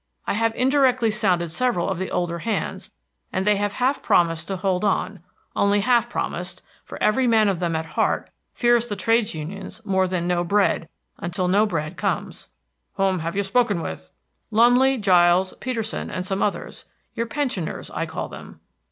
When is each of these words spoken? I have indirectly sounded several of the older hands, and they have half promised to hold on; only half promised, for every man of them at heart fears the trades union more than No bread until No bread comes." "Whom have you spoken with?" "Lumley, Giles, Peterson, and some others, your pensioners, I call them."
I 0.25 0.33
have 0.33 0.55
indirectly 0.55 1.11
sounded 1.11 1.51
several 1.51 1.87
of 1.87 1.99
the 1.99 2.09
older 2.09 2.39
hands, 2.39 2.91
and 3.31 3.45
they 3.45 3.57
have 3.57 3.73
half 3.73 4.01
promised 4.01 4.47
to 4.47 4.57
hold 4.57 4.83
on; 4.83 5.19
only 5.55 5.81
half 5.81 6.09
promised, 6.09 6.63
for 6.83 6.97
every 7.03 7.27
man 7.27 7.47
of 7.47 7.59
them 7.59 7.75
at 7.75 7.85
heart 7.85 8.31
fears 8.51 8.87
the 8.87 8.95
trades 8.95 9.35
union 9.35 9.69
more 9.85 10.07
than 10.07 10.27
No 10.27 10.43
bread 10.43 10.89
until 11.19 11.47
No 11.47 11.67
bread 11.67 11.97
comes." 11.97 12.49
"Whom 12.95 13.19
have 13.19 13.35
you 13.35 13.43
spoken 13.43 13.79
with?" 13.79 14.09
"Lumley, 14.49 14.97
Giles, 14.97 15.53
Peterson, 15.59 16.09
and 16.09 16.25
some 16.25 16.41
others, 16.41 16.85
your 17.13 17.27
pensioners, 17.27 17.91
I 17.91 18.07
call 18.07 18.27
them." 18.27 18.59